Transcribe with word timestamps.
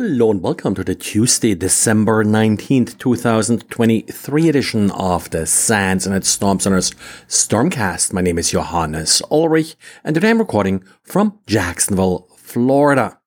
Hello 0.00 0.30
and 0.30 0.40
welcome 0.40 0.76
to 0.76 0.84
the 0.84 0.94
Tuesday, 0.94 1.56
December 1.56 2.22
19th, 2.22 2.98
2023 2.98 4.48
edition 4.48 4.92
of 4.92 5.28
the 5.30 5.44
SANS 5.44 6.06
Internet 6.06 6.24
Storm 6.24 6.60
Center's 6.60 6.92
Stormcast. 7.26 8.12
My 8.12 8.20
name 8.20 8.38
is 8.38 8.52
Johannes 8.52 9.20
Ulrich 9.28 9.74
and 10.04 10.14
today 10.14 10.30
I'm 10.30 10.38
recording 10.38 10.84
from 11.02 11.40
Jacksonville, 11.48 12.28
Florida. 12.36 13.18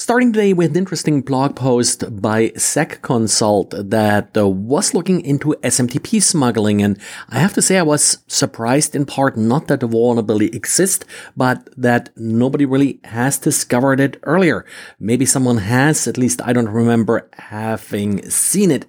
Starting 0.00 0.32
today 0.32 0.54
with 0.54 0.70
an 0.70 0.78
interesting 0.78 1.20
blog 1.20 1.54
post 1.54 2.22
by 2.22 2.50
SEC 2.56 3.02
Consult 3.02 3.74
that 3.76 4.34
uh, 4.34 4.48
was 4.48 4.94
looking 4.94 5.20
into 5.20 5.54
SMTP 5.62 6.22
smuggling. 6.22 6.80
And 6.80 6.98
I 7.28 7.38
have 7.38 7.52
to 7.52 7.60
say, 7.60 7.76
I 7.76 7.82
was 7.82 8.20
surprised 8.26 8.96
in 8.96 9.04
part 9.04 9.36
not 9.36 9.68
that 9.68 9.80
the 9.80 9.86
vulnerability 9.86 10.46
exists, 10.56 11.04
but 11.36 11.68
that 11.76 12.08
nobody 12.16 12.64
really 12.64 12.98
has 13.04 13.36
discovered 13.36 14.00
it 14.00 14.18
earlier. 14.22 14.64
Maybe 14.98 15.26
someone 15.26 15.58
has, 15.58 16.08
at 16.08 16.16
least 16.16 16.40
I 16.46 16.54
don't 16.54 16.70
remember 16.70 17.28
having 17.34 18.26
seen 18.30 18.70
it. 18.70 18.86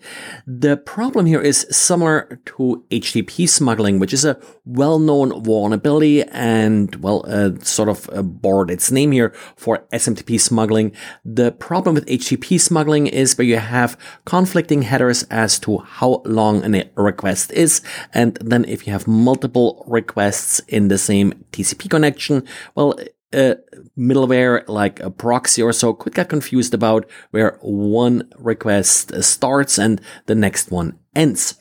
The 0.47 0.77
problem 0.77 1.25
here 1.25 1.41
is 1.41 1.67
similar 1.69 2.39
to 2.45 2.85
HTTP 2.89 3.49
smuggling, 3.49 3.99
which 3.99 4.13
is 4.13 4.23
a 4.23 4.39
well-known 4.63 5.43
vulnerability 5.43 6.23
and, 6.23 6.95
well, 7.03 7.25
uh, 7.27 7.59
sort 7.59 7.89
of 7.89 8.09
uh, 8.13 8.21
borrowed 8.21 8.71
its 8.71 8.91
name 8.91 9.11
here 9.11 9.33
for 9.57 9.79
SMTP 9.91 10.39
smuggling. 10.39 10.95
The 11.25 11.51
problem 11.51 11.95
with 11.95 12.05
HTTP 12.05 12.59
smuggling 12.59 13.07
is 13.07 13.37
where 13.37 13.45
you 13.45 13.57
have 13.57 13.97
conflicting 14.25 14.83
headers 14.83 15.23
as 15.29 15.59
to 15.59 15.79
how 15.79 16.21
long 16.25 16.75
a 16.75 16.89
request 16.95 17.51
is. 17.51 17.81
And 18.13 18.37
then 18.41 18.65
if 18.65 18.85
you 18.85 18.93
have 18.93 19.07
multiple 19.07 19.85
requests 19.87 20.59
in 20.67 20.87
the 20.87 20.97
same 20.97 21.33
TCP 21.51 21.89
connection, 21.89 22.43
well, 22.75 22.99
a 23.33 23.55
middleware 23.97 24.67
like 24.67 24.99
a 24.99 25.09
proxy 25.09 25.61
or 25.61 25.73
so 25.73 25.93
could 25.93 26.13
get 26.13 26.29
confused 26.29 26.73
about 26.73 27.09
where 27.31 27.57
one 27.61 28.29
request 28.37 29.23
starts 29.23 29.77
and 29.77 30.01
the 30.25 30.35
next 30.35 30.71
one 30.71 30.99
ends. 31.15 31.55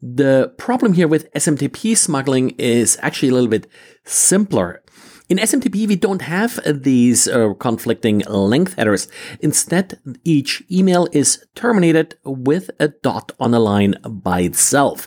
The 0.00 0.52
problem 0.58 0.92
here 0.92 1.08
with 1.08 1.32
SMTP 1.32 1.96
smuggling 1.96 2.50
is 2.50 2.98
actually 3.02 3.30
a 3.30 3.32
little 3.32 3.48
bit 3.48 3.66
simpler. 4.04 4.82
In 5.28 5.36
SMTP, 5.36 5.86
we 5.86 5.96
don't 5.96 6.22
have 6.22 6.58
these 6.64 7.28
uh, 7.28 7.52
conflicting 7.58 8.20
length 8.20 8.74
headers. 8.76 9.08
Instead, 9.40 9.98
each 10.24 10.62
email 10.70 11.06
is 11.12 11.44
terminated 11.54 12.16
with 12.24 12.70
a 12.80 12.88
dot 12.88 13.32
on 13.38 13.52
a 13.52 13.60
line 13.60 13.96
by 14.04 14.40
itself. 14.40 15.06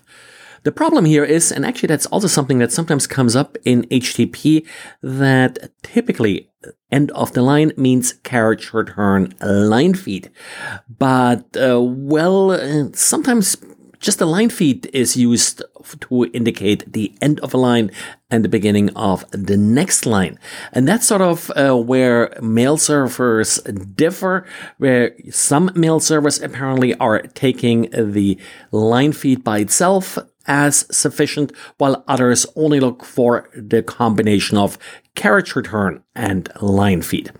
The 0.63 0.71
problem 0.71 1.05
here 1.05 1.23
is, 1.23 1.51
and 1.51 1.65
actually 1.65 1.87
that's 1.87 2.05
also 2.05 2.27
something 2.27 2.59
that 2.59 2.71
sometimes 2.71 3.07
comes 3.07 3.35
up 3.35 3.57
in 3.65 3.83
HTTP, 3.85 4.67
that 5.01 5.71
typically 5.81 6.51
end 6.91 7.09
of 7.11 7.33
the 7.33 7.41
line 7.41 7.71
means 7.75 8.13
carriage 8.21 8.71
return 8.73 9.33
line 9.41 9.95
feed. 9.95 10.29
But, 10.87 11.57
uh, 11.57 11.81
well, 11.81 12.51
uh, 12.51 12.89
sometimes 12.93 13.57
just 14.01 14.19
a 14.19 14.25
line 14.25 14.49
feed 14.49 14.87
is 14.93 15.15
used 15.15 15.63
to 16.01 16.25
indicate 16.33 16.91
the 16.91 17.15
end 17.21 17.39
of 17.41 17.53
a 17.53 17.57
line 17.57 17.91
and 18.29 18.43
the 18.43 18.49
beginning 18.49 18.89
of 18.95 19.23
the 19.31 19.55
next 19.57 20.05
line. 20.05 20.37
And 20.73 20.87
that's 20.87 21.07
sort 21.07 21.21
of 21.21 21.51
uh, 21.51 21.77
where 21.77 22.33
mail 22.41 22.77
servers 22.77 23.59
differ, 23.59 24.45
where 24.79 25.15
some 25.29 25.71
mail 25.75 25.99
servers 25.99 26.41
apparently 26.41 26.95
are 26.95 27.21
taking 27.21 27.89
the 27.91 28.39
line 28.71 29.13
feed 29.13 29.43
by 29.43 29.59
itself 29.59 30.17
as 30.47 30.85
sufficient, 30.95 31.51
while 31.77 32.03
others 32.07 32.47
only 32.55 32.79
look 32.79 33.05
for 33.05 33.47
the 33.55 33.83
combination 33.83 34.57
of 34.57 34.79
carriage 35.13 35.55
return 35.55 36.03
and 36.15 36.49
line 36.61 37.03
feed. 37.03 37.31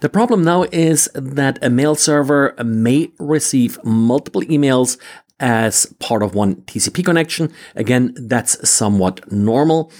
The 0.00 0.08
problem 0.08 0.42
now 0.42 0.64
is 0.72 1.08
that 1.14 1.58
a 1.62 1.70
mail 1.70 1.94
server 1.94 2.54
may 2.64 3.12
receive 3.20 3.78
multiple 3.84 4.42
emails 4.42 4.98
as 5.40 5.86
part 5.98 6.22
of 6.22 6.34
one 6.34 6.56
TCP 6.62 7.04
connection. 7.04 7.52
Again, 7.74 8.14
that's 8.16 8.68
somewhat 8.68 9.32
normal. 9.32 9.90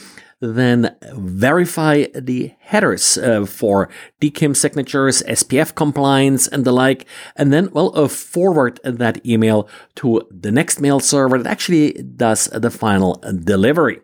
Then 0.43 0.97
verify 1.13 2.07
the 2.15 2.53
headers 2.61 3.19
uh, 3.19 3.45
for 3.45 3.91
DKIM 4.23 4.57
signatures, 4.57 5.23
SPF 5.25 5.75
compliance, 5.75 6.49
and 6.49 6.65
the 6.65 6.73
like. 6.73 7.05
And 7.37 7.53
then, 7.53 7.71
well, 7.73 7.93
uh, 7.95 8.09
forward 8.09 8.81
that 8.83 9.25
email 9.27 9.69
to 9.97 10.27
the 10.31 10.51
next 10.51 10.81
mail 10.81 10.99
server 10.99 11.37
that 11.37 11.51
actually 11.51 11.93
does 11.93 12.47
the 12.47 12.71
final 12.71 13.23
delivery. 13.45 14.01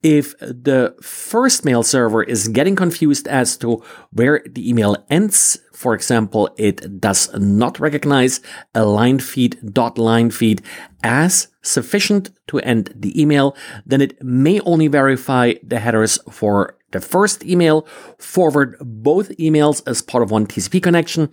If 0.00 0.38
the 0.38 0.94
first 1.02 1.64
mail 1.64 1.82
server 1.82 2.22
is 2.22 2.46
getting 2.46 2.76
confused 2.76 3.26
as 3.26 3.56
to 3.56 3.82
where 4.12 4.44
the 4.48 4.68
email 4.68 4.96
ends, 5.10 5.58
for 5.84 5.94
example, 5.94 6.48
it 6.56 6.98
does 6.98 7.30
not 7.34 7.78
recognize 7.78 8.40
a 8.74 8.86
line 8.86 9.18
feed 9.18 9.58
dot 9.74 9.98
line 9.98 10.30
feed 10.30 10.62
as 11.02 11.48
sufficient 11.60 12.30
to 12.46 12.58
end 12.60 12.90
the 12.96 13.12
email, 13.20 13.54
then 13.84 14.00
it 14.00 14.16
may 14.24 14.60
only 14.60 14.88
verify 14.88 15.52
the 15.62 15.80
headers 15.80 16.18
for 16.30 16.78
the 16.92 17.00
first 17.00 17.44
email, 17.44 17.86
forward 18.18 18.78
both 18.80 19.28
emails 19.36 19.86
as 19.86 20.00
part 20.00 20.22
of 20.22 20.30
one 20.30 20.46
TCP 20.46 20.82
connection. 20.82 21.30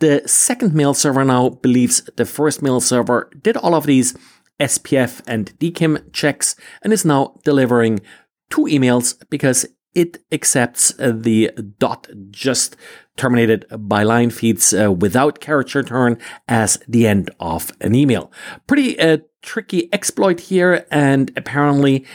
The 0.00 0.20
second 0.26 0.74
mail 0.74 0.92
server 0.92 1.24
now 1.24 1.48
believes 1.48 2.02
the 2.14 2.26
first 2.26 2.60
mail 2.60 2.80
server 2.80 3.30
did 3.42 3.56
all 3.56 3.74
of 3.74 3.86
these 3.86 4.14
SPF 4.60 5.22
and 5.26 5.58
DKIM 5.58 6.12
checks 6.12 6.56
and 6.82 6.92
is 6.92 7.06
now 7.06 7.40
delivering 7.42 8.00
two 8.50 8.64
emails 8.64 9.16
because 9.30 9.64
it 9.98 10.18
accepts 10.30 10.98
uh, 11.00 11.12
the 11.12 11.50
dot 11.78 12.06
just 12.30 12.76
terminated 13.16 13.66
by 13.76 14.04
line 14.04 14.30
feeds 14.30 14.72
uh, 14.72 14.92
without 14.92 15.40
character 15.40 15.80
return 15.80 16.16
as 16.46 16.78
the 16.86 17.04
end 17.06 17.30
of 17.40 17.72
an 17.80 17.96
email. 17.96 18.30
Pretty 18.68 18.98
uh, 19.00 19.18
tricky 19.42 19.92
exploit 19.92 20.38
here 20.38 20.86
and 20.92 21.32
apparently 21.36 22.06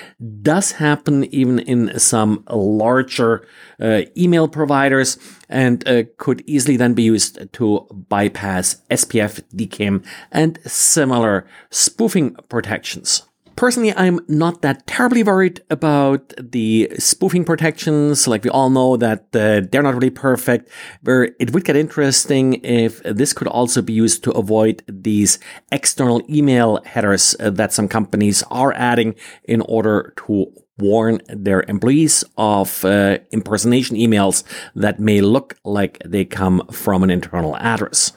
does 0.41 0.73
happen 0.73 1.25
even 1.25 1.59
in 1.59 1.99
some 1.99 2.45
larger 2.49 3.45
uh, 3.81 4.03
email 4.17 4.47
providers 4.47 5.17
and 5.49 5.85
uh, 5.87 6.03
could 6.17 6.41
easily 6.47 6.77
then 6.77 6.93
be 6.93 7.03
used 7.03 7.51
to 7.51 7.85
bypass 8.07 8.77
SPF, 8.89 9.41
DKIM 9.53 10.05
and 10.31 10.57
similar 10.65 11.45
spoofing 11.69 12.35
protections. 12.47 13.23
Personally, 13.55 13.93
I'm 13.95 14.19
not 14.27 14.61
that 14.63 14.87
terribly 14.87 15.21
worried 15.21 15.61
about 15.69 16.33
the 16.37 16.89
spoofing 16.97 17.45
protections. 17.45 18.27
Like 18.27 18.43
we 18.43 18.49
all 18.49 18.69
know 18.69 18.97
that 18.97 19.27
uh, 19.35 19.61
they're 19.71 19.83
not 19.83 19.93
really 19.93 20.09
perfect. 20.09 20.69
Where 21.01 21.35
it 21.39 21.53
would 21.53 21.63
get 21.63 21.75
interesting 21.75 22.55
if 22.63 23.01
this 23.03 23.31
could 23.31 23.47
also 23.47 23.81
be 23.81 23.93
used 23.93 24.23
to 24.23 24.31
avoid 24.31 24.83
these 24.87 25.37
external 25.71 26.23
email 26.29 26.81
headers 26.83 27.35
uh, 27.39 27.51
that 27.51 27.73
some 27.73 27.87
companies 27.87 28.43
are 28.49 28.73
adding 28.73 29.15
in 29.43 29.61
order 29.61 30.13
to 30.25 30.51
warn 30.79 31.21
their 31.27 31.63
employees 31.67 32.23
of 32.37 32.83
uh, 32.83 33.19
impersonation 33.31 33.95
emails 33.95 34.43
that 34.75 34.99
may 34.99 35.21
look 35.21 35.55
like 35.63 36.01
they 36.03 36.25
come 36.25 36.65
from 36.71 37.03
an 37.03 37.11
internal 37.11 37.55
address. 37.57 38.13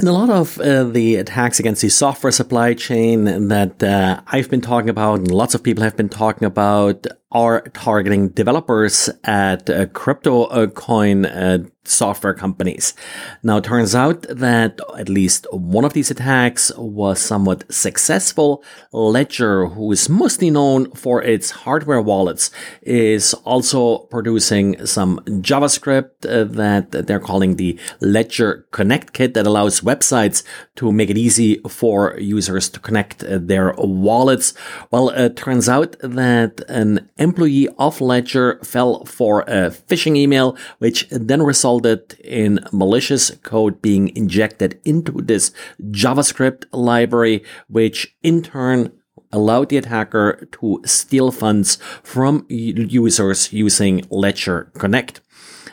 And 0.00 0.08
a 0.08 0.12
lot 0.12 0.30
of 0.30 0.58
uh, 0.58 0.84
the 0.84 1.16
attacks 1.16 1.60
against 1.60 1.82
the 1.82 1.90
software 1.90 2.30
supply 2.30 2.72
chain 2.72 3.48
that 3.48 3.82
uh, 3.82 4.22
I've 4.28 4.48
been 4.48 4.62
talking 4.62 4.88
about 4.88 5.18
and 5.18 5.30
lots 5.30 5.54
of 5.54 5.62
people 5.62 5.84
have 5.84 5.94
been 5.94 6.08
talking 6.08 6.46
about 6.46 7.06
are 7.32 7.62
targeting 7.72 8.28
developers 8.30 9.08
at 9.24 9.70
uh, 9.70 9.86
crypto 9.86 10.44
uh, 10.44 10.66
coin 10.66 11.26
uh, 11.26 11.58
software 11.84 12.34
companies. 12.34 12.94
Now, 13.42 13.58
it 13.58 13.64
turns 13.64 13.94
out 13.94 14.22
that 14.28 14.80
at 14.98 15.08
least 15.08 15.46
one 15.50 15.84
of 15.84 15.92
these 15.92 16.10
attacks 16.10 16.70
was 16.76 17.20
somewhat 17.20 17.72
successful. 17.72 18.62
Ledger, 18.92 19.66
who 19.66 19.90
is 19.92 20.08
mostly 20.08 20.50
known 20.50 20.90
for 20.92 21.22
its 21.22 21.50
hardware 21.50 22.02
wallets, 22.02 22.50
is 22.82 23.34
also 23.44 23.98
producing 24.10 24.84
some 24.86 25.20
JavaScript 25.26 26.26
uh, 26.26 26.44
that 26.44 27.06
they're 27.06 27.20
calling 27.20 27.56
the 27.56 27.78
Ledger 28.00 28.66
Connect 28.70 29.12
Kit 29.12 29.34
that 29.34 29.46
allows 29.46 29.80
websites 29.80 30.42
to 30.76 30.92
make 30.92 31.10
it 31.10 31.18
easy 31.18 31.60
for 31.68 32.18
users 32.18 32.68
to 32.70 32.80
connect 32.80 33.24
uh, 33.24 33.38
their 33.40 33.74
wallets. 33.78 34.54
Well, 34.90 35.10
it 35.10 35.36
turns 35.36 35.68
out 35.68 35.96
that 36.00 36.60
an 36.68 37.08
employee 37.20 37.68
of 37.78 38.00
Ledger 38.00 38.58
fell 38.64 39.04
for 39.04 39.42
a 39.42 39.70
phishing 39.70 40.16
email, 40.16 40.56
which 40.78 41.06
then 41.10 41.42
resulted 41.42 42.18
in 42.24 42.58
malicious 42.72 43.30
code 43.42 43.80
being 43.80 44.14
injected 44.16 44.80
into 44.84 45.12
this 45.12 45.52
JavaScript 45.90 46.64
library, 46.72 47.44
which 47.68 48.16
in 48.22 48.42
turn 48.42 48.92
allowed 49.32 49.68
the 49.68 49.76
attacker 49.76 50.48
to 50.50 50.80
steal 50.84 51.30
funds 51.30 51.76
from 52.02 52.44
users 52.48 53.52
using 53.52 54.04
Ledger 54.10 54.72
Connect. 54.74 55.20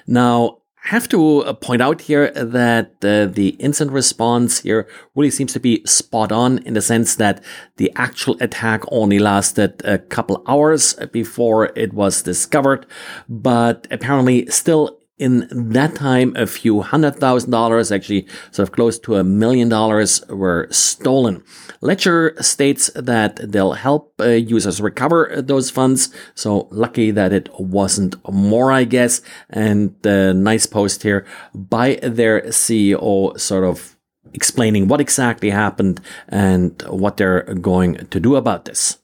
Now, 0.06 0.60
have 0.88 1.10
to 1.10 1.39
uh, 1.39 1.54
point 1.54 1.81
out 1.81 2.01
here 2.01 2.31
that 2.31 2.92
uh, 3.04 3.25
the 3.25 3.50
incident 3.60 3.94
response 3.94 4.60
here 4.60 4.88
really 5.16 5.30
seems 5.30 5.51
to 5.51 5.60
be 5.60 5.81
spot 5.86 6.31
on 6.31 6.60
in 6.60 6.74
the 6.75 6.81
sense 6.81 7.16
that 7.16 7.44
the 7.75 7.92
actual 7.98 8.38
attack 8.39 8.84
only 8.89 9.19
lasted 9.19 9.81
a 9.84 9.98
couple 9.98 10.44
hours 10.48 10.94
before 11.12 11.72
it 11.75 11.92
was 11.94 12.22
discovered, 12.22 12.86
but 13.28 13.86
apparently 13.92 14.45
still 14.48 14.97
in 15.18 15.48
that 15.74 15.96
time, 15.96 16.36
a 16.36 16.46
few 16.46 16.81
hundred 16.81 17.16
thousand 17.16 17.52
dollars, 17.52 17.92
actually 17.92 18.28
sort 18.52 18.69
of 18.69 18.75
close 18.75 19.00
to 19.00 19.16
a 19.16 19.24
million 19.24 19.68
dollars 19.68 20.24
were 20.30 20.68
stolen. 20.69 21.44
Ledger 21.81 22.36
states 22.40 22.92
that 22.96 23.52
they'll 23.52 23.74
help 23.74 24.14
uh, 24.19 24.30
users 24.30 24.80
recover 24.80 25.42
those 25.42 25.72
funds. 25.72 26.14
So 26.36 26.68
lucky 26.72 27.12
that 27.12 27.34
it 27.34 27.50
wasn't 27.60 28.16
more, 28.31 28.72
I 28.72 28.84
guess. 28.84 29.22
And 29.50 29.96
the 30.04 30.34
nice 30.34 30.68
post 30.68 31.04
here 31.04 31.25
by 31.54 31.96
their 32.04 32.42
CEO 32.44 33.40
sort 33.40 33.64
of 33.64 33.96
explaining 34.34 34.88
what 34.88 35.02
exactly 35.02 35.50
happened 35.50 36.00
and 36.28 36.81
what 36.90 37.18
they're 37.18 37.44
going 37.56 37.96
to 38.08 38.19
do 38.19 38.36
about 38.36 38.66
this. 38.66 39.00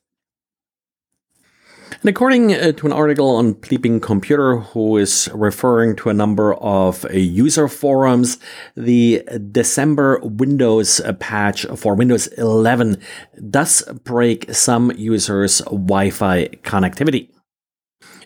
And 2.04 2.10
according 2.10 2.54
uh, 2.54 2.74
to 2.74 2.86
an 2.86 2.92
article 2.92 3.30
on 3.38 3.54
Bleeping 3.54 4.02
Computer, 4.02 4.58
who 4.58 4.98
is 4.98 5.30
referring 5.34 5.96
to 5.96 6.10
a 6.10 6.14
number 6.14 6.54
of 6.56 7.06
uh, 7.06 7.14
user 7.14 7.70
forums, 7.70 8.40
the 8.76 9.24
December 9.54 10.20
Windows 10.22 11.00
patch 11.20 11.66
for 11.78 11.96
Windows 11.96 12.28
11 12.28 13.02
does 13.50 13.84
break 14.04 14.54
some 14.54 14.92
users' 14.98 15.60
Wi 15.60 16.10
Fi 16.10 16.48
connectivity. 16.64 17.33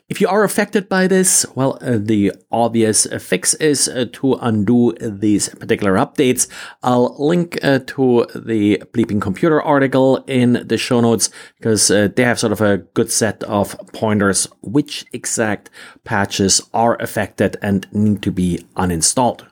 If 0.09 0.21
you 0.21 0.29
are 0.29 0.45
affected 0.45 0.87
by 0.87 1.07
this, 1.07 1.45
well, 1.53 1.77
uh, 1.81 1.97
the 1.99 2.31
obvious 2.49 3.05
fix 3.19 3.53
is 3.55 3.89
uh, 3.89 4.05
to 4.13 4.35
undo 4.35 4.93
these 5.01 5.49
particular 5.49 5.95
updates. 5.95 6.47
I'll 6.81 7.13
link 7.19 7.59
uh, 7.61 7.79
to 7.87 8.25
the 8.33 8.81
Bleeping 8.93 9.21
Computer 9.21 9.61
article 9.61 10.23
in 10.25 10.65
the 10.65 10.77
show 10.77 11.01
notes 11.01 11.29
because 11.57 11.89
they 11.89 12.23
have 12.23 12.39
sort 12.39 12.53
of 12.53 12.61
a 12.61 12.77
good 12.77 13.11
set 13.11 13.43
of 13.43 13.75
pointers 13.91 14.47
which 14.61 15.05
exact 15.11 15.69
patches 16.05 16.61
are 16.73 16.95
affected 17.01 17.57
and 17.61 17.85
need 17.91 18.21
to 18.21 18.31
be 18.31 18.65
uninstalled. 18.77 19.45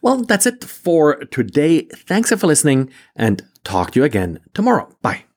Well, 0.00 0.22
that's 0.22 0.46
it 0.46 0.64
for 0.64 1.16
today. 1.24 1.82
Thanks 1.82 2.32
for 2.32 2.46
listening 2.46 2.90
and 3.14 3.42
talk 3.64 3.90
to 3.90 4.00
you 4.00 4.04
again 4.04 4.40
tomorrow. 4.54 4.88
Bye. 5.02 5.27